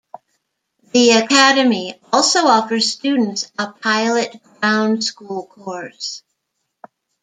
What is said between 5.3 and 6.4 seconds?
course.